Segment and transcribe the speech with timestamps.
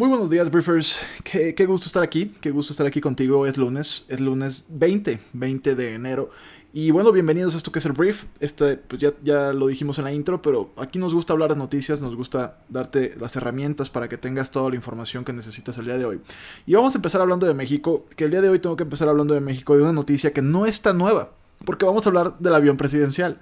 [0.00, 0.98] Muy buenos días, Briefers.
[1.24, 2.32] Qué, gusto estar aquí.
[2.40, 3.46] Qué gusto estar aquí contigo.
[3.46, 4.06] Es lunes.
[4.08, 6.30] Es lunes 20, 20 de enero.
[6.72, 8.24] Y bueno, bienvenidos a esto que es el Brief.
[8.40, 11.56] Este, pues ya, ya lo dijimos en la intro, pero aquí nos gusta hablar de
[11.56, 15.84] noticias, nos gusta darte las herramientas para que tengas toda la información que necesitas el
[15.84, 16.22] día de hoy.
[16.64, 19.06] Y vamos a empezar hablando de México, que el día de hoy tengo que empezar
[19.06, 21.32] hablando de México, de una noticia que no es tan nueva
[21.64, 23.38] porque vamos a hablar del avión presidencial.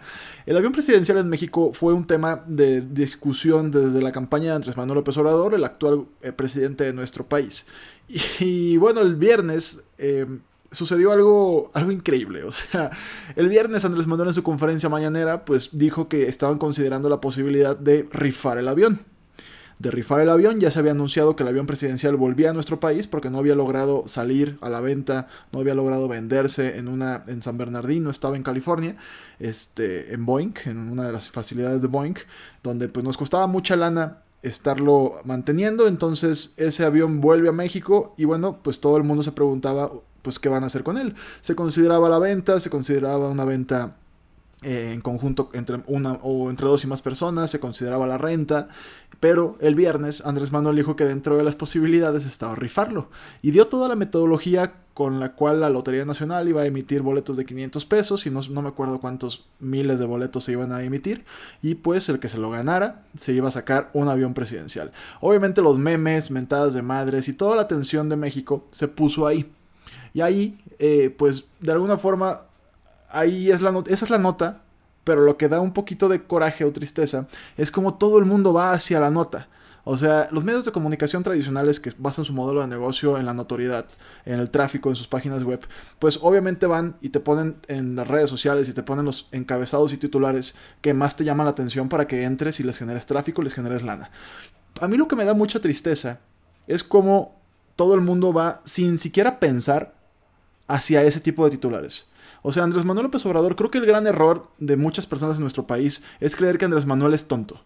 [0.47, 4.77] El avión presidencial en México fue un tema de discusión desde la campaña de Andrés
[4.77, 7.67] Manuel López Obrador, el actual eh, presidente de nuestro país.
[8.41, 10.27] Y, bueno, el viernes eh,
[10.71, 12.43] sucedió algo, algo increíble.
[12.45, 12.91] O sea,
[13.37, 17.77] el viernes Andrés Manuel en su conferencia mañanera pues dijo que estaban considerando la posibilidad
[17.77, 19.05] de rifar el avión
[19.79, 20.61] de rifar el avión.
[20.61, 23.55] Ya se había anunciado que el avión presidencial volvía a nuestro país porque no había
[23.55, 28.37] logrado salir a la venta, no había logrado venderse en una en San Bernardino, estaba
[28.37, 28.97] en California,
[29.39, 32.17] este en Boeing, en una de las facilidades de Boeing,
[32.63, 38.25] donde pues nos costaba mucha lana estarlo manteniendo, entonces ese avión vuelve a México y
[38.25, 39.91] bueno, pues todo el mundo se preguntaba
[40.23, 41.15] pues qué van a hacer con él.
[41.41, 43.97] Se consideraba la venta, se consideraba una venta
[44.63, 48.69] eh, en conjunto entre una o entre dos y más personas, se consideraba la renta,
[49.21, 53.09] pero el viernes Andrés Manuel dijo que dentro de las posibilidades estaba rifarlo
[53.41, 57.37] y dio toda la metodología con la cual la Lotería Nacional iba a emitir boletos
[57.37, 60.83] de 500 pesos y no, no me acuerdo cuántos miles de boletos se iban a
[60.83, 61.25] emitir
[61.63, 64.91] y pues el que se lo ganara se iba a sacar un avión presidencial.
[65.21, 69.49] Obviamente los memes, mentadas de madres y toda la atención de México se puso ahí.
[70.15, 72.49] Y ahí, eh, pues de alguna forma
[73.11, 74.63] ahí es la esa es la nota,
[75.05, 78.53] pero lo que da un poquito de coraje o tristeza es como todo el mundo
[78.53, 79.49] va hacia la nota.
[79.91, 83.33] O sea, los medios de comunicación tradicionales que basan su modelo de negocio en la
[83.33, 83.87] notoriedad,
[84.27, 85.67] en el tráfico, en sus páginas web,
[85.99, 89.95] pues obviamente van y te ponen en las redes sociales y te ponen los encabezados
[89.95, 93.41] y titulares que más te llaman la atención para que entres y les generes tráfico,
[93.41, 94.11] les generes lana.
[94.79, 96.21] A mí lo que me da mucha tristeza
[96.67, 97.41] es como
[97.75, 99.95] todo el mundo va sin siquiera pensar
[100.67, 102.09] hacia ese tipo de titulares.
[102.43, 105.43] O sea, Andrés Manuel López Obrador, creo que el gran error de muchas personas en
[105.43, 107.61] nuestro país es creer que Andrés Manuel es tonto.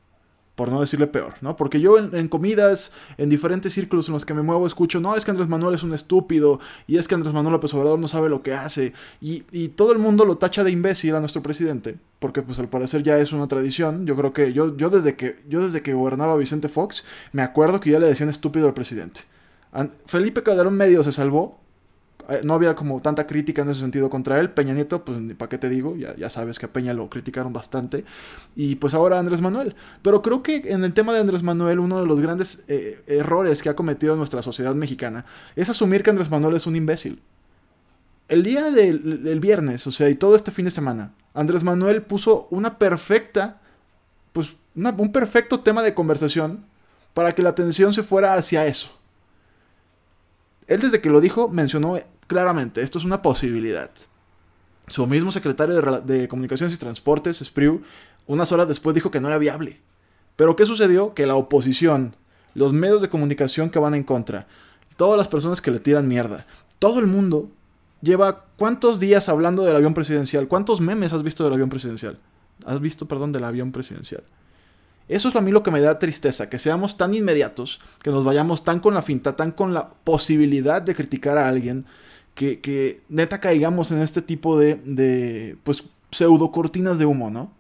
[0.55, 1.57] Por no decirle peor, ¿no?
[1.57, 5.25] Porque yo en, comidas, en diferentes círculos en los que me muevo, escucho, no, es
[5.25, 8.29] que Andrés Manuel es un estúpido, y es que Andrés Manuel López Obrador no sabe
[8.29, 11.97] lo que hace, y, y todo el mundo lo tacha de imbécil a nuestro presidente,
[12.19, 14.05] porque pues al parecer ya es una tradición.
[14.05, 17.81] Yo creo que yo, yo, desde, que, yo desde que gobernaba Vicente Fox, me acuerdo
[17.81, 19.23] que ya le decían estúpido al presidente.
[20.05, 21.62] Felipe Calderón medio se salvó,
[22.45, 24.51] no había como tanta crítica en ese sentido contra él.
[24.51, 27.53] Peña Nieto, pues para qué te digo, ya, ya sabes que a Peña lo criticaron
[27.53, 28.05] bastante.
[28.57, 29.75] Y pues ahora Andrés Manuel.
[30.03, 33.63] Pero creo que en el tema de Andrés Manuel, uno de los grandes eh, errores
[33.63, 35.25] que ha cometido nuestra sociedad mexicana
[35.57, 37.21] es asumir que Andrés Manuel es un imbécil.
[38.29, 42.47] El día del viernes, o sea, y todo este fin de semana, Andrés Manuel puso
[42.51, 43.61] una perfecta,
[44.33, 46.65] pues un perfecto tema de conversación
[47.15, 49.02] para que la atención se fuera hacia eso.
[50.73, 53.91] Él desde que lo dijo mencionó claramente, esto es una posibilidad.
[54.87, 57.83] Su mismo secretario de, Comunicaciones y Transportes, Spriu,
[58.27, 59.81] unas horas después dijo que no era viable.
[60.35, 61.13] Pero ¿qué sucedió?
[61.13, 62.17] Que la oposición,
[62.55, 64.47] los medios de comunicación que van en contra,
[64.97, 66.47] todas las personas que le tiran mierda,
[66.79, 67.51] todo el mundo
[68.01, 72.19] lleva cuántos días hablando del avión presidencial, cuántos memes has visto del avión presidencial.
[72.65, 74.23] Has visto, perdón, del avión presidencial.
[75.09, 78.25] Eso es a mí lo que me da tristeza, que seamos tan inmediatos, que nos
[78.25, 81.87] vayamos tan con la finta, tan con la posibilidad de criticar a alguien,
[82.35, 87.53] que, que neta caigamos en este tipo de, de, pues, pseudo cortinas de humo, ¿no?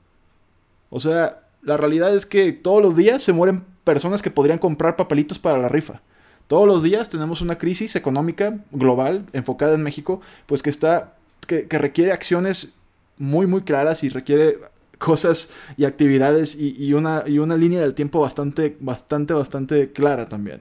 [0.91, 4.97] O sea, la realidad es que todos los días se mueren personas que podrían comprar
[4.97, 6.03] papelitos para la rifa.
[6.47, 11.17] Todos los días tenemos una crisis económica global enfocada en México, pues que está,
[11.47, 12.75] que, que requiere acciones
[13.17, 14.59] muy, muy claras y requiere
[15.03, 20.61] cosas y actividades y, una, y una línea del tiempo bastante, bastante, bastante clara también.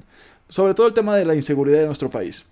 [0.50, 2.46] Sobre todo el tema de la inseguridad de nuestro país.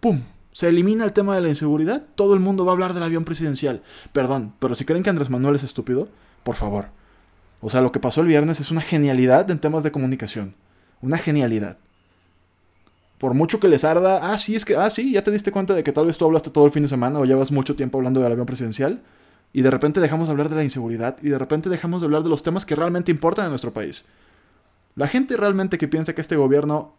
[0.00, 0.20] ¡Pum!
[0.52, 3.24] Se elimina el tema de la inseguridad, todo el mundo va a hablar del avión
[3.24, 3.82] presidencial.
[4.12, 6.08] Perdón, pero si creen que Andrés Manuel es estúpido,
[6.42, 6.88] por favor.
[7.62, 10.54] O sea, lo que pasó el viernes es una genialidad en temas de comunicación.
[11.00, 11.78] Una genialidad.
[13.16, 15.74] Por mucho que les arda, ah, sí, es que, ah, sí, ya te diste cuenta
[15.74, 17.96] de que tal vez tú hablaste todo el fin de semana o llevas mucho tiempo
[17.98, 19.00] hablando del avión presidencial.
[19.52, 22.22] Y de repente dejamos de hablar de la inseguridad y de repente dejamos de hablar
[22.22, 24.06] de los temas que realmente importan en nuestro país.
[24.94, 26.94] La gente realmente que piensa que este gobierno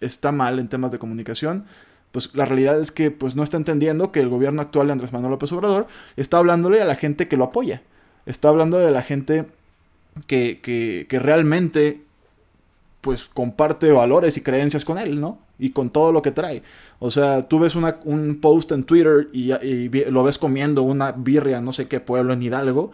[0.00, 1.66] está mal en temas de comunicación,
[2.12, 5.12] pues la realidad es que pues no está entendiendo que el gobierno actual de Andrés
[5.12, 7.82] Manuel López Obrador está hablándole a la gente que lo apoya.
[8.26, 9.46] Está hablando de la gente
[10.26, 12.02] que, que, que realmente
[13.00, 15.38] pues comparte valores y creencias con él, ¿no?
[15.58, 16.62] Y con todo lo que trae.
[16.98, 19.50] O sea, tú ves un post en Twitter y,
[20.10, 22.92] lo ves comiendo una birria, no sé qué pueblo en Hidalgo,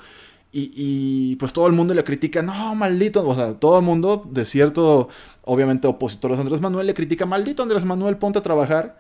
[0.53, 4.45] y, pues todo el mundo le critica, no, maldito, o sea, todo el mundo, de
[4.45, 5.09] cierto,
[5.45, 8.99] obviamente opositores a Andrés Manuel, le critica, maldito Andrés Manuel, ponte a trabajar,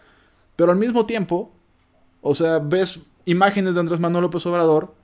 [0.55, 1.51] pero al mismo tiempo,
[2.23, 4.95] o sea, ves imágenes de Andrés Manuel López Obrador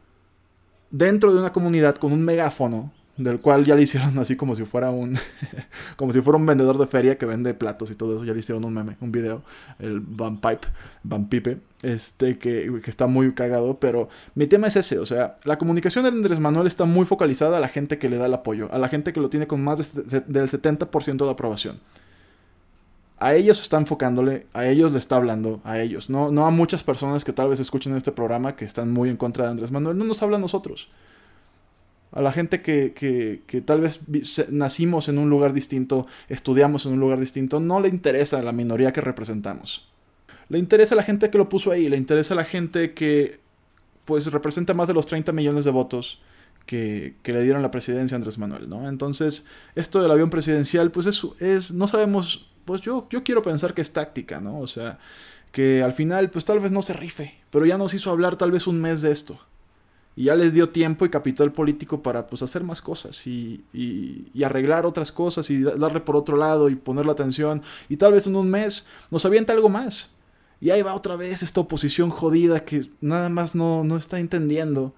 [0.90, 4.64] dentro de una comunidad con un megáfono del cual ya le hicieron así como si
[4.64, 5.18] fuera un
[5.96, 8.40] como si fuera un vendedor de feria que vende platos y todo eso, ya le
[8.40, 9.42] hicieron un meme, un video,
[9.78, 15.06] el Van Pipe, este que, que, está muy cagado, pero mi tema es ese, o
[15.06, 18.26] sea, la comunicación de Andrés Manuel está muy focalizada a la gente que le da
[18.26, 21.80] el apoyo, a la gente que lo tiene con más del 70% de aprobación.
[23.18, 26.82] A ellos está enfocándole, a ellos le está hablando, a ellos, no, no a muchas
[26.82, 29.96] personas que tal vez escuchen este programa que están muy en contra de Andrés Manuel,
[29.96, 30.90] no nos habla a nosotros
[32.12, 34.00] a la gente que, que, tal vez
[34.48, 38.92] nacimos en un lugar distinto, estudiamos en un lugar distinto, no le interesa la minoría
[38.92, 39.88] que representamos.
[40.48, 43.40] Le interesa a la gente que lo puso ahí, le interesa a la gente que
[44.04, 46.20] pues representa más de los 30 millones de votos
[46.64, 48.88] que, que le dieron la presidencia a Andrés Manuel, ¿no?
[48.88, 53.74] Entonces, esto del avión presidencial, pues es, es no sabemos, pues yo, yo quiero pensar
[53.74, 54.60] que es táctica, ¿no?
[54.60, 55.00] O sea,
[55.50, 58.52] que al final, pues tal vez no se rife, pero ya nos hizo hablar tal
[58.52, 59.40] vez un mes de esto
[60.16, 64.42] y ya les dio tiempo y capital político para pues hacer más cosas y, y,
[64.42, 68.26] arreglar otras cosas y darle por otro lado y poner la atención y tal vez
[68.26, 70.14] en un mes nos avienta algo más.
[70.58, 74.94] Y ahí va otra vez esta oposición jodida que nada más no, no está entendiendo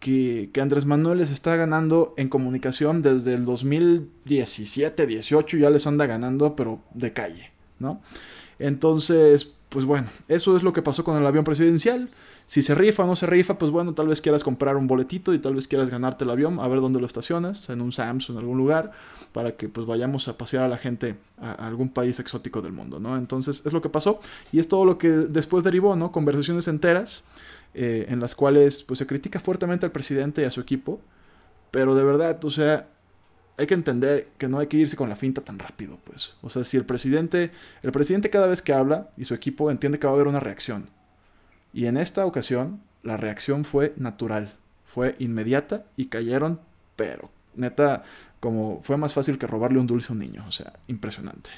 [0.00, 5.86] que, que, Andrés Manuel les está ganando en comunicación desde el 2017, 18 ya les
[5.86, 8.02] anda ganando pero de calle, ¿no?
[8.58, 12.10] Entonces, pues bueno, eso es lo que pasó con el avión presidencial.
[12.48, 15.34] Si se rifa o no se rifa, pues bueno, tal vez quieras comprar un boletito
[15.34, 18.30] y tal vez quieras ganarte el avión, a ver dónde lo estacionas, en un Sams
[18.30, 18.92] o en algún lugar,
[19.32, 23.00] para que pues vayamos a pasear a la gente a, algún país exótico del mundo,
[23.00, 23.18] ¿no?
[23.18, 24.18] Entonces es lo que pasó
[24.50, 26.10] y es todo lo que después derivó, ¿no?
[26.10, 27.22] Conversaciones enteras
[27.74, 31.02] eh, en las cuales pues se critica fuertemente al presidente y a su equipo,
[31.70, 32.88] pero de verdad, o sea,
[33.58, 36.36] hay que entender que no hay que irse con la finta tan rápido, pues.
[36.40, 37.50] O sea, si el presidente,
[37.82, 40.40] el presidente cada vez que habla y su equipo entiende que va a haber una
[40.40, 40.88] reacción,
[41.72, 44.54] y en esta ocasión la reacción fue natural,
[44.84, 46.60] fue inmediata y cayeron,
[46.96, 48.04] pero neta,
[48.40, 51.50] como fue más fácil que robarle un dulce a un niño, o sea, impresionante.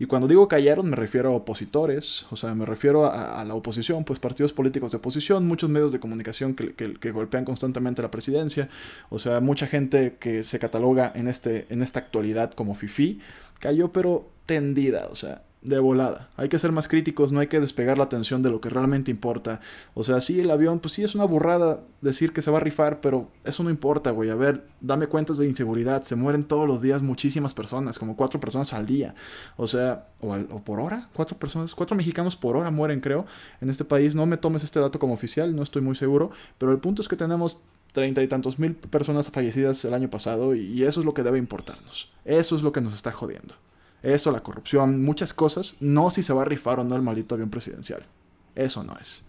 [0.00, 4.04] Y cuando digo cayeron me refiero a opositores, o sea, me refiero a, la oposición,
[4.04, 8.68] pues partidos políticos de oposición, muchos medios de comunicación que, que, golpean constantemente la presidencia,
[9.10, 13.20] o sea, mucha gente que se cataloga en, este, en esta actualidad como FIFI,
[13.58, 16.30] cayó pero tendida, o sea, de volada.
[16.36, 19.10] Hay que ser más críticos, no hay que despegar la atención de lo que realmente
[19.10, 19.60] importa.
[19.94, 22.60] O sea, sí, el avión, pues sí, es una burrada decir que se va a
[22.60, 24.30] rifar, pero eso no importa, güey.
[24.30, 26.04] A ver, dame cuentas de inseguridad.
[26.04, 29.14] Se mueren todos los días muchísimas personas, como cuatro personas al día.
[29.56, 33.26] O sea, o, o por hora, cuatro personas, cuatro mexicanos por hora mueren, creo,
[33.60, 34.14] en este país.
[34.14, 37.08] No me tomes este dato como oficial, no estoy muy seguro, pero el punto es
[37.08, 37.58] que tenemos
[37.92, 41.38] treinta y tantos mil personas fallecidas el año pasado y eso es lo que debe
[41.38, 42.10] importarnos.
[42.24, 43.54] Eso es lo que nos está jodiendo.
[44.02, 45.76] Eso, la corrupción, muchas cosas.
[45.80, 48.06] No si se va a rifar o no el maldito avión presidencial.
[48.54, 49.24] Eso no es.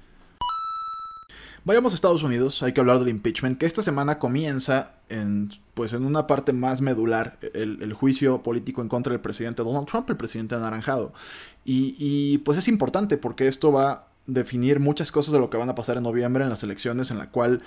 [1.66, 5.92] Vayamos a Estados Unidos, hay que hablar del impeachment, que esta semana comienza en, pues
[5.92, 10.18] en una parte más medular, el, juicio político en contra del presidente Donald Trump, el
[10.18, 11.12] presidente anaranjado.
[11.66, 15.58] Y, y, pues es importante porque esto va a definir muchas cosas de lo que
[15.58, 17.62] van a pasar en noviembre en las elecciones en la cual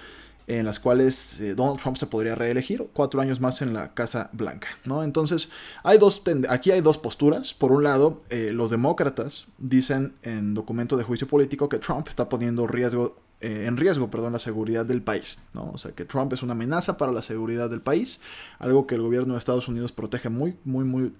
[0.46, 4.30] en las cuales eh, Donald Trump se podría reelegir cuatro años más en la Casa
[4.32, 5.02] Blanca, ¿no?
[5.02, 5.50] Entonces,
[5.82, 7.54] hay dos aquí hay dos posturas.
[7.54, 12.28] Por un lado, eh, los demócratas dicen en documento de juicio político que Trump está
[12.28, 15.70] poniendo riesgo, eh, en riesgo perdón, la seguridad del país, ¿no?
[15.72, 18.20] O sea, que Trump es una amenaza para la seguridad del país,
[18.58, 21.14] algo que el gobierno de Estados Unidos protege muy, muy, muy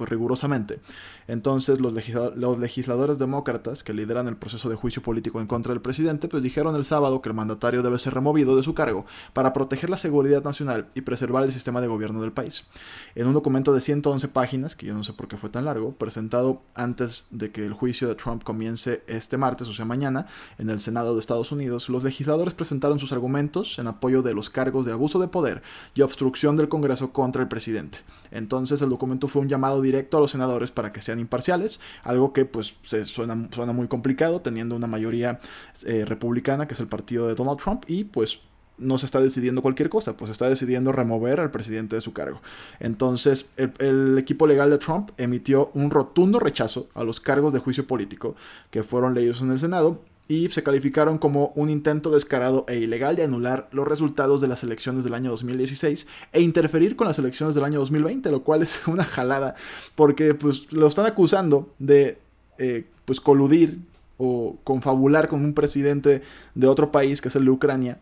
[0.00, 0.80] pues rigurosamente.
[1.28, 1.92] Entonces los,
[2.34, 6.42] los legisladores demócratas que lideran el proceso de juicio político en contra del presidente, pues
[6.42, 9.04] dijeron el sábado que el mandatario debe ser removido de su cargo
[9.34, 12.66] para proteger la seguridad nacional y preservar el sistema de gobierno del país.
[13.14, 15.92] En un documento de 111 páginas, que yo no sé por qué fue tan largo,
[15.92, 20.70] presentado antes de que el juicio de Trump comience este martes, o sea mañana, en
[20.70, 24.86] el Senado de Estados Unidos, los legisladores presentaron sus argumentos en apoyo de los cargos
[24.86, 25.60] de abuso de poder
[25.94, 27.98] y obstrucción del Congreso contra el presidente.
[28.30, 32.32] Entonces el documento fue un llamado directo a los senadores para que sean imparciales, algo
[32.32, 35.40] que pues se suena, suena muy complicado teniendo una mayoría
[35.84, 38.40] eh, republicana que es el partido de Donald Trump y pues
[38.80, 42.40] no se está decidiendo cualquier cosa, pues está decidiendo remover al presidente de su cargo.
[42.80, 47.86] Entonces, el, equipo legal de Trump emitió un rotundo rechazo a los cargos de juicio
[47.86, 48.34] político
[48.70, 53.16] que fueron leídos en el Senado y se calificaron como un intento descarado e ilegal
[53.16, 57.56] de anular los resultados de las elecciones del año 2016 e interferir con las elecciones
[57.56, 59.56] del año 2020, lo cual es una jalada
[59.96, 62.18] porque pues lo están acusando de
[62.58, 63.80] eh, pues coludir
[64.18, 66.22] o confabular con un presidente
[66.54, 67.98] de otro país que es el de Ucrania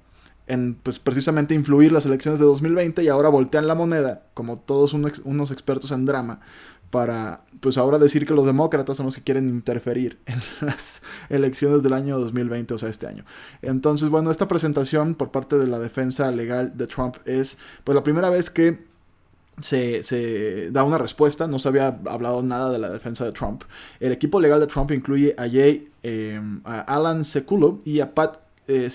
[0.49, 4.95] en pues precisamente influir las elecciones de 2020 y ahora voltean la moneda, como todos
[4.95, 6.41] unos expertos en drama,
[6.91, 11.83] para pues ahora decir que los demócratas son los que quieren interferir en las elecciones
[11.83, 13.25] del año 2020, o sea, este año.
[13.63, 18.03] Entonces, bueno, esta presentación por parte de la defensa legal de Trump es pues la
[18.03, 18.89] primera vez que
[19.61, 23.65] se, da una respuesta, no se había hablado nada de la defensa de Trump.
[24.01, 28.48] El equipo legal de Trump incluye a Jay, eh, a Alan Sekulo y a Pat
[28.69, 28.89] eh,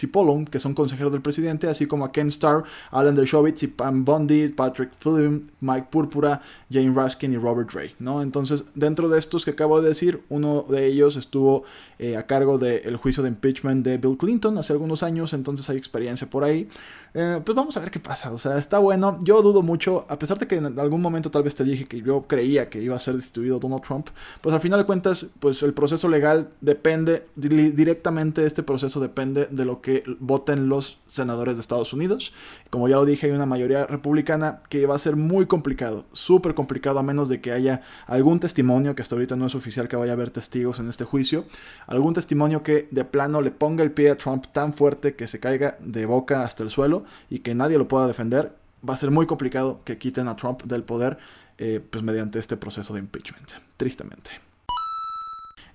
[0.49, 4.49] que son consejeros del presidente, así como a Ken Starr, Alan Dershowitz y Pam Bondi,
[4.49, 8.21] Patrick Flynn, Mike Púrpura, Jane Raskin y Robert Ray, ¿no?
[8.21, 11.63] Entonces, dentro de estos que acabo de decir, uno de ellos estuvo
[11.99, 15.77] eh, a cargo del juicio de impeachment de Bill Clinton hace algunos años, entonces hay
[15.77, 16.67] experiencia por ahí.
[17.15, 19.19] Eh, pues vamos a ver qué pasa, o sea, está bueno.
[19.21, 22.01] Yo dudo mucho, a pesar de que en algún momento tal vez te dije que
[22.01, 24.07] yo creía que iba a ser destituido Donald Trump,
[24.41, 29.62] pues al final de cuentas, pues el proceso legal depende, directamente este proceso depende de
[29.65, 32.33] lo que voten los senadores de Estados Unidos.
[32.69, 36.53] Como ya lo dije, hay una mayoría republicana que va a ser muy complicado, súper
[36.53, 39.95] complicado, a menos de que haya algún testimonio, que hasta ahorita no es oficial que
[39.95, 41.45] vaya a haber testigos en este juicio,
[41.87, 45.39] algún testimonio que de plano le ponga el pie a Trump tan fuerte que se
[45.39, 48.55] caiga de boca hasta el suelo y que nadie lo pueda defender.
[48.87, 51.17] Va a ser muy complicado que quiten a Trump del poder
[51.57, 54.31] eh, pues mediante este proceso de impeachment, tristemente.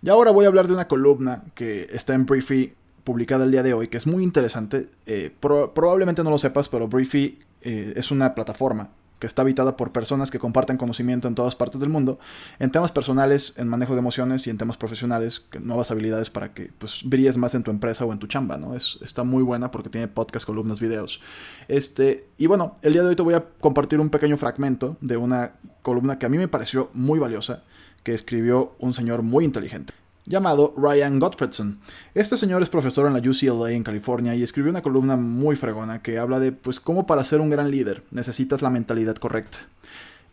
[0.03, 2.75] Y ahora voy a hablar de una columna que está en Briefy
[3.09, 4.87] publicada el día de hoy, que es muy interesante.
[5.07, 9.93] Eh, probablemente no lo sepas, pero Briefy eh, es una plataforma que está habitada por
[9.93, 12.19] personas que comparten conocimiento en todas partes del mundo,
[12.59, 16.71] en temas personales, en manejo de emociones y en temas profesionales, nuevas habilidades para que
[16.77, 18.75] pues, brilles más en tu empresa o en tu chamba, ¿no?
[18.75, 21.23] Es, está muy buena porque tiene podcast, columnas, videos.
[21.67, 25.17] Este, y bueno, el día de hoy te voy a compartir un pequeño fragmento de
[25.17, 27.63] una columna que a mí me pareció muy valiosa,
[28.03, 29.95] que escribió un señor muy inteligente
[30.29, 31.81] llamado Ryan Gottfredson.
[32.15, 36.03] Este señor es profesor en la UCLA en California y escribió una columna muy fregona
[36.03, 39.59] que habla de pues cómo para ser un gran líder necesitas la mentalidad correcta.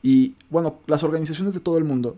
[0.04, 2.18] Y bueno, las organizaciones de todo el mundo,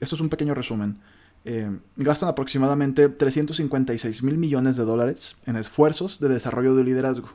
[0.00, 0.98] esto es un pequeño resumen,
[1.46, 7.30] eh, gastan aproximadamente 356 mil millones de dólares en esfuerzos de desarrollo de liderazgo.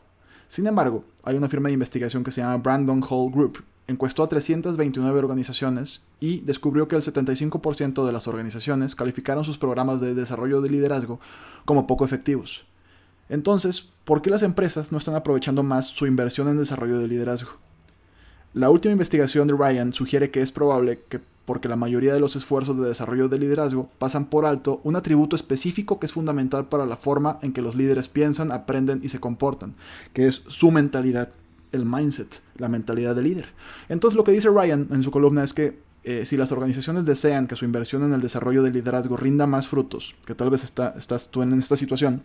[0.50, 4.30] Sin embargo, hay una firma de investigación que se llama Brandon Hall Group encuestó a
[4.30, 10.60] 329 organizaciones y descubrió que el 75% de las organizaciones calificaron sus programas de desarrollo
[10.62, 11.20] de liderazgo
[11.66, 12.66] como poco efectivos.
[13.30, 17.52] Entonces, ¿por qué las empresas no están aprovechando más su inversión en desarrollo de liderazgo?
[18.56, 22.36] La última investigación de Ryan sugiere que es probable que porque la mayoría de los
[22.36, 26.86] esfuerzos de desarrollo de liderazgo pasan por alto un atributo específico que es fundamental para
[26.86, 29.74] la forma en que los líderes piensan, aprenden y se comportan,
[30.14, 31.32] que es su mentalidad
[31.72, 33.48] el mindset, la mentalidad de líder.
[33.90, 37.48] Entonces lo que dice Ryan en su columna es que eh, si las organizaciones desean
[37.48, 40.94] que su inversión en el desarrollo del liderazgo rinda más frutos, que tal vez está,
[41.00, 42.22] estás tú en esta situación,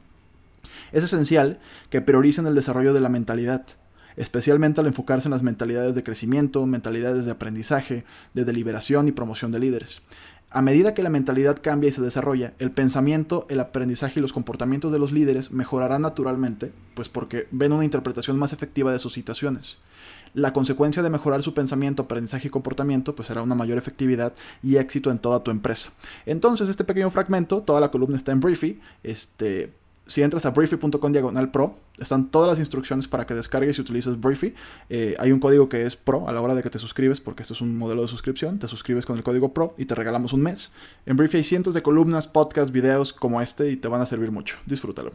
[0.93, 3.65] es esencial que prioricen el desarrollo de la mentalidad,
[4.17, 8.05] especialmente al enfocarse en las mentalidades de crecimiento, mentalidades de aprendizaje,
[8.35, 10.03] de deliberación y promoción de líderes.
[10.55, 14.33] A medida que la mentalidad cambia y se desarrolla, el pensamiento, el aprendizaje y los
[14.33, 19.13] comportamientos de los líderes mejorarán naturalmente, pues porque ven una interpretación más efectiva de sus
[19.13, 19.79] situaciones.
[20.33, 24.77] La consecuencia de mejorar su pensamiento, aprendizaje y comportamiento, pues será una mayor efectividad y
[24.77, 25.91] éxito en toda tu empresa.
[26.25, 29.73] Entonces, este pequeño fragmento, toda la columna está en Briefy, este,
[30.07, 34.21] si entras a briefy.com diagonal pro, están todas las instrucciones para que descargues y utilices
[34.21, 34.55] Briefy.
[34.91, 37.43] Eh, hay un código que es pro a la hora de que te suscribes, porque
[37.43, 38.59] esto es un modelo de suscripción.
[38.59, 40.73] Te suscribes con el código pro y te regalamos un mes.
[41.07, 44.31] En Briefy hay cientos de columnas, podcasts, videos como este y te van a servir
[44.31, 44.57] mucho.
[44.67, 45.13] Disfrútalo.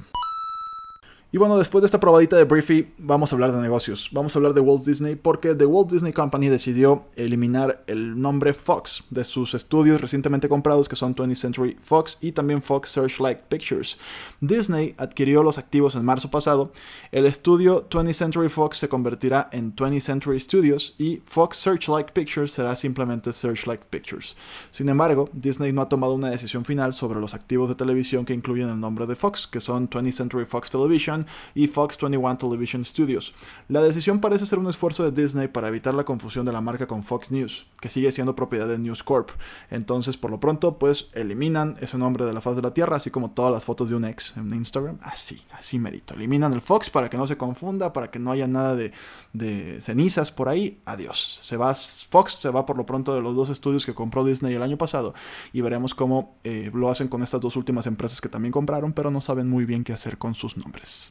[1.32, 4.10] Y bueno, después de esta probadita de Briefy, vamos a hablar de negocios.
[4.12, 8.56] Wamos a hablar de Walt Disney porque The Walt Disney Company decidió eliminar el nombre
[8.56, 13.42] Fox de sus estudios recientemente comprados, que son 20th Century Fox y también Fox Searchlight
[13.42, 14.00] Pictures.
[14.42, 16.72] Disney adquirió los activos en marzo pasado.
[17.12, 22.54] El estudio 20th Century Fox se convertirá en 20th Century Studios y Fox Searchlight Pictures
[22.54, 24.36] será simplemente Searchlight Pictures.
[24.72, 28.34] Sin embargo, Disney no ha tomado una decisión final sobre los activos de televisión que
[28.34, 31.19] incluyen el nombre de Fox, que son 20th Century Fox Television
[31.56, 33.34] y Fox 21 Television Studios.
[33.68, 36.88] La decisión parece ser un esfuerzo de Disney para evitar la confusión de la marca
[36.88, 39.30] con Fox News, que sigue siendo propiedad de News Corp.
[39.70, 43.10] Entonces, por lo pronto, pues eliminan ese nombre de la faz de la Tierra, así
[43.10, 44.98] como todas las fotos de un ex en Instagram.
[45.02, 46.14] Así, así merito.
[46.14, 48.92] Eliminan el Fox para que no se confunda, para que no haya nada de,
[49.82, 50.82] cenizas por ahí.
[50.86, 51.40] Adiós.
[51.44, 54.54] Se va Fox, se va por lo pronto de los dos estudios que compró Disney
[54.54, 55.14] el año pasado
[55.54, 59.12] y veremos cómo eh, lo hacen con estas dos últimas empresas que también compraron, pero
[59.12, 61.09] no saben muy bien qué hacer con sus nombres.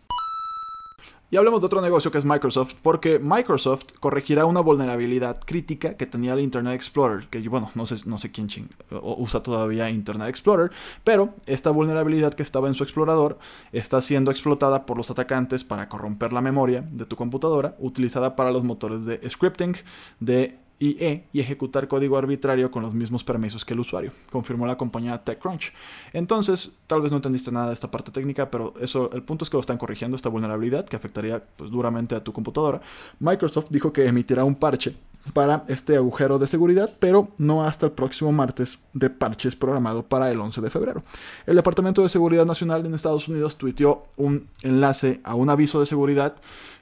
[1.31, 6.07] Y hablemos de otro negocio que es Microsoft, porque Microsoft corregirá una vulnerabilidad crítica que
[6.07, 8.49] tenía el Internet Explorer, que bueno, no sé, no sé quién
[8.91, 10.71] usa todavía Internet Explorer,
[11.05, 13.39] pero esta vulnerabilidad que estaba en su explorador
[13.73, 18.51] está siendo explotada por los atacantes para corromper la memoria de tu computadora, utilizada para
[18.51, 19.77] los motores de scripting
[20.21, 24.77] de IE y ejecutar código arbitrario con los mismos permisos que el usuario, confirmó la
[24.77, 25.73] compañía TechCrunch.
[26.13, 29.51] Entonces, tal vez no entendiste nada de esta parte técnica, pero eso, el punto es
[29.51, 32.81] que lo están corrigiendo esta vulnerabilidad que afectaría pues, duramente a tu computadora.
[33.21, 34.97] Microsoft dijo que emitirá un parche
[35.33, 40.31] para este agujero de seguridad, pero no hasta el próximo martes de parches programado para
[40.31, 41.03] el 11 de febrero.
[41.47, 45.87] El Departamento de Seguridad Nacional en Estados Unidos tuiteó un enlace a un aviso de
[45.87, 46.37] seguridad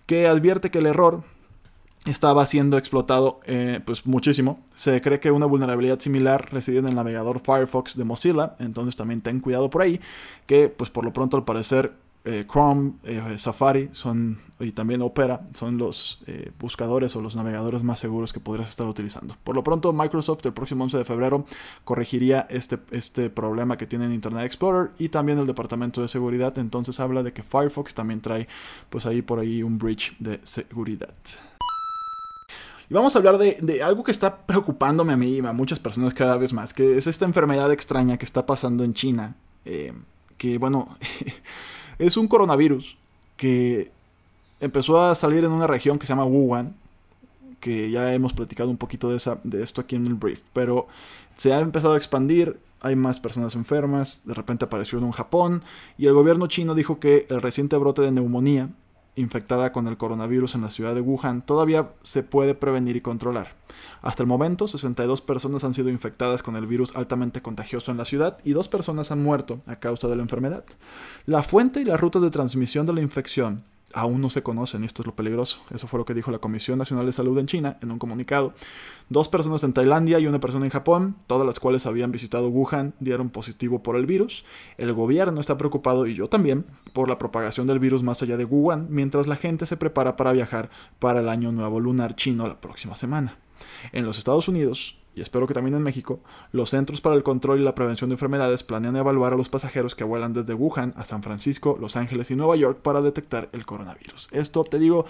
[0.07, 1.25] que advierte que el error
[2.07, 4.61] estaba siendo explotado eh, pues muchísimo.
[4.75, 9.21] Se cree que una vulnerabilidad similar reside en el navegador Firefox de Mozilla, entonces también
[9.21, 10.01] ten cuidado por ahí,
[10.47, 11.93] que pues por lo pronto al parecer
[12.25, 16.25] eh, Chrome, eh, Safari son, y también Opera son los
[16.59, 19.37] buscadores o los navegadores más seguros que podrías estar utilizando.
[19.45, 21.45] Por lo pronto Microsoft el próximo 11 de febrero
[21.85, 26.59] corregiría este, este problema que tiene en Internet Explorer y también el departamento de seguridad,
[26.59, 28.49] entonces habla de que Firefox también trae
[28.91, 31.15] pues ahí por ahí un breach de seguridad.
[32.89, 36.15] Y vamos a hablar de, algo que está preocupándome a mí y a muchas personas
[36.15, 39.37] cada vez más, que es esta enfermedad extraña que está pasando en China.
[39.65, 39.93] Eh,
[40.37, 40.97] que bueno,
[41.99, 42.97] es un coronavirus
[43.37, 43.91] que
[44.61, 46.77] empezó a salir en una región que se llama Wuhan,
[47.61, 50.87] que ya hemos platicado un poquito de, esa, de esto aquí en el brief, pero
[51.37, 55.65] se ha empezado a expandir, hay más personas enfermas, de repente apareció en un Japón
[55.99, 58.71] y el gobierno chino dijo que el reciente brote de neumonía
[59.17, 63.55] infectada con el coronavirus en la ciudad de Wuhan todavía se puede prevenir y controlar.
[64.03, 68.05] Hasta el momento, 62 personas han sido infectadas con el virus altamente contagioso en la
[68.05, 70.65] ciudad y dos personas han muerto a causa de la enfermedad.
[71.25, 74.87] La fuente y las rutas de transmisión de la infección aún no se conocen y
[74.87, 75.61] esto es lo peligroso.
[75.71, 78.55] Eso fue lo que dijo la Comisión Nacional de Salud en China en un comunicado.
[79.09, 82.95] Dos personas en Tailandia y una persona en Japón, todas las cuales habían visitado Wuhan,
[82.99, 84.45] dieron positivo por el virus.
[84.79, 88.45] El gobierno está preocupado, y yo también, por la propagación del virus más allá de
[88.45, 92.61] Wuhan, mientras la gente se prepara para viajar para el Año Nuevo Lunar chino la
[92.61, 93.39] próxima semana.
[93.93, 96.21] En los Estados Unidos, y espero que también en México,
[96.53, 99.95] los Centros para el Control y la Prevención de Enfermedades planean evaluar a los pasajeros
[99.95, 103.65] que vuelan desde Wuhan a San Francisco, Los Ángeles y Nueva York para detectar el
[103.65, 104.29] coronavirus.
[104.31, 105.07] Esto, te digo,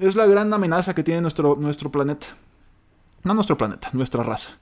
[0.00, 2.26] es la gran amenaza que tiene nuestro, nuestro planeta.
[3.22, 4.58] No nuestro planeta, nuestra raza.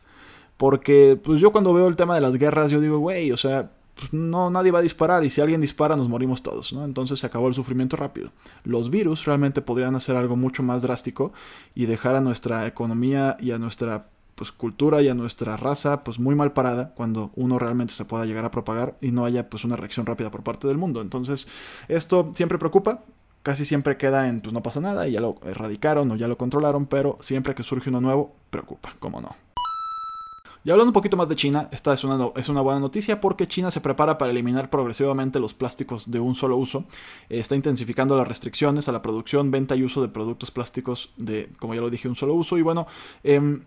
[0.56, 3.70] Porque, pues yo cuando veo el tema de las guerras, yo digo, güey, o sea,
[3.94, 6.84] pues no, nadie va a disparar y si alguien dispara nos morimos todos, ¿no?
[6.84, 8.32] Entonces se acabó el sufrimiento rápido.
[8.64, 11.32] Los virus realmente podrían hacer algo mucho más drástico
[11.74, 14.08] y dejar a nuestra economía y a nuestra
[14.40, 18.24] pues, cultura y a nuestra raza pues muy mal parada cuando uno realmente se pueda
[18.24, 21.02] llegar a propagar y no haya pues una reacción rápida por parte del mundo.
[21.02, 21.46] Entonces
[21.88, 23.04] esto siempre preocupa,
[23.42, 26.38] casi siempre queda en pues no pasa nada y ya lo erradicaron o ya lo
[26.38, 29.36] controlaron, pero siempre que surge uno nuevo preocupa, como no.
[30.64, 33.46] Y hablando un poquito más de China, esta es una, es una buena noticia porque
[33.46, 36.86] China se prepara para eliminar progresivamente los plásticos de un solo uso.
[37.28, 41.74] está intensificando las restricciones a la producción, venta y uso de productos plásticos de, como
[41.74, 42.56] ya lo dije, un solo uso.
[42.56, 42.86] Y bueno,
[43.22, 43.60] eh,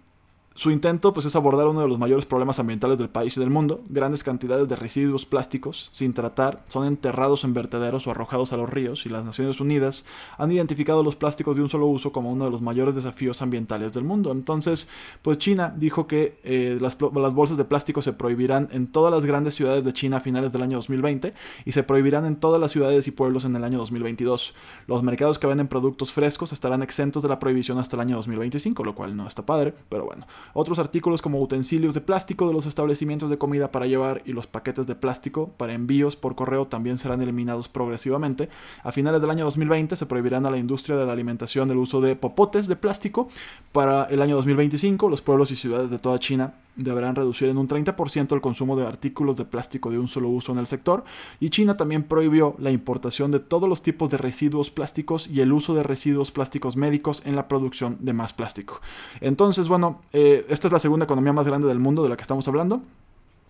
[0.55, 3.49] su intento pues, es abordar uno de los mayores problemas ambientales del país y del
[3.49, 3.81] mundo.
[3.89, 8.69] Grandes cantidades de residuos plásticos sin tratar son enterrados en vertederos o arrojados a los
[8.69, 10.05] ríos y las Naciones Unidas
[10.37, 13.93] han identificado los plásticos de un solo uso como uno de los mayores desafíos ambientales
[13.93, 14.31] del mundo.
[14.31, 14.89] Entonces,
[15.23, 19.25] pues China dijo que eh, las, las, bolsas de plástico se prohibirán en todas las
[19.25, 21.33] grandes ciudades de China a finales del año 2020
[21.65, 24.53] y se prohibirán en todas las ciudades y pueblos en el año 2022.
[24.85, 28.83] Los mercados que venden productos frescos estarán exentos de la prohibición hasta el año 2025,
[28.83, 30.27] lo cual no está padre, pero bueno.
[30.53, 34.47] Otros artículos como utensilios de plástico de los establecimientos de comida para llevar y los
[34.47, 38.49] paquetes de plástico para envíos por correo también serán eliminados progresivamente.
[38.83, 42.01] A finales del año 2020 se prohibirán a la industria de la alimentación el uso
[42.01, 43.27] de popotes de plástico.
[43.71, 47.67] Para el año 2025 los pueblos y ciudades de toda China deberán reducir en un
[47.67, 51.03] 30% el consumo de artículos de plástico de un solo uso en el sector
[51.39, 55.53] y China también prohibió la importación de todos los tipos de residuos plásticos y el
[55.53, 58.81] uso de residuos plásticos médicos en la producción de más plástico.
[59.21, 62.21] Entonces, bueno, eh, esta es la segunda economía más grande del mundo de la que
[62.21, 62.81] estamos hablando.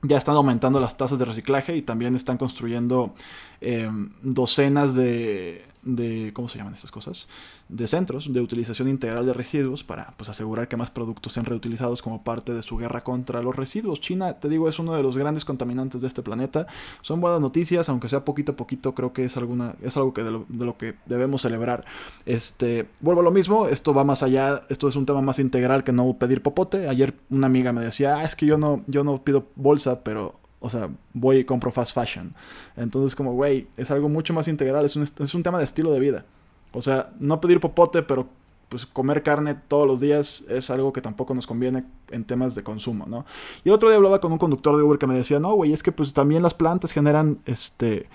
[0.01, 3.13] Ya están aumentando las tasas de reciclaje y también están construyendo
[3.61, 3.89] eh,
[4.21, 7.27] docenas de, de, ¿cómo se llaman estas cosas?
[7.69, 12.01] De centros de utilización integral de residuos para pues, asegurar que más productos sean reutilizados
[12.01, 14.01] como parte de su guerra contra los residuos.
[14.01, 16.67] China, te digo, es uno de los grandes contaminantes de este planeta.
[17.01, 20.23] Son buenas noticias, aunque sea poquito a poquito, creo que es, alguna, es algo que
[20.23, 21.85] de, lo, que debemos celebrar.
[22.25, 25.83] Este, vuelvo a lo mismo, esto va más allá, esto es un tema más integral
[25.83, 26.87] que no pedir popote.
[26.87, 30.42] Ayer una amiga me decía, ah, es que yo no, yo no pido bolsa, pero
[30.63, 32.33] o sea, voy y compro fast fashion.
[32.77, 35.91] Entonces, como, güey, es algo mucho más integral, es un, es un tema de estilo
[35.91, 36.25] de vida.
[36.71, 38.29] O sea, no pedir popote, pero
[38.69, 42.63] pues comer carne todos los días es algo que tampoco nos conviene en temas de
[42.63, 43.25] consumo, ¿no?
[43.65, 45.73] Y el otro día hablaba con un conductor de Uber que me decía, no, güey,
[45.73, 48.07] es que pues también las plantas generan, este,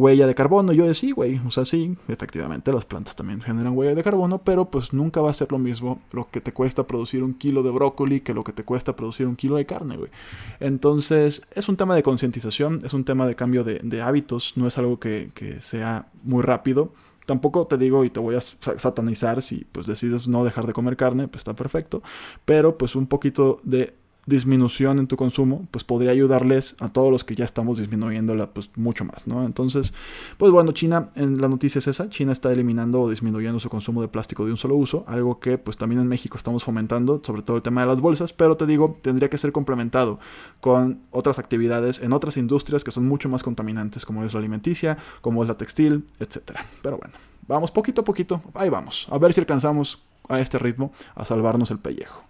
[0.00, 0.72] huella de carbono.
[0.72, 4.70] yo decía, güey, o sea, sí, efectivamente las plantas también generan huella de carbono, pero
[4.70, 7.70] pues nunca va a ser lo mismo lo que te cuesta producir un kilo de
[7.70, 10.10] brócoli que lo que te cuesta producir un kilo de carne, güey.
[10.58, 14.78] Entonces, es un tema de concientización, es un tema de cambio de, hábitos, no es
[14.78, 16.92] algo que, que sea muy rápido.
[17.26, 20.96] Tampoco te digo y te voy a satanizar si pues decides no dejar de comer
[20.96, 22.02] carne, pues está perfecto.
[22.44, 23.94] Pero pues un poquito de
[24.26, 28.70] disminución en tu consumo, pues podría ayudarles a todos los que ya estamos disminuyéndola pues
[28.76, 29.44] mucho más, ¿no?
[29.44, 29.92] Entonces,
[30.36, 34.02] pues bueno, China, en la noticia es esa, China está eliminando o disminuyendo su consumo
[34.02, 37.42] de plástico de un solo uso, algo que pues también en México estamos fomentando, sobre
[37.42, 40.18] todo el tema de las bolsas, pero te digo, tendría que ser complementado
[40.60, 44.98] con otras actividades en otras industrias que son mucho más contaminantes, como es la alimenticia,
[45.20, 46.66] como es la textil, etcétera.
[46.82, 47.14] Pero bueno,
[47.48, 51.70] vamos poquito a poquito, ahí vamos, a ver si alcanzamos a este ritmo a salvarnos
[51.70, 52.29] el pellejo.